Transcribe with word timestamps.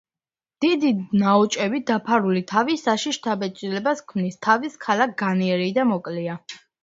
დიდი, 0.63 0.91
ნაოჭებით 1.23 1.85
დაფარული 1.91 2.41
თავი 2.53 2.77
საშიშ 2.85 3.19
შთაბეჭდილებას 3.19 4.01
ქმნის, 4.13 4.39
თავის 4.49 4.79
ქალა 4.87 5.07
განიერი 5.23 5.71
და 5.79 5.85
მოკლეა. 5.93 6.41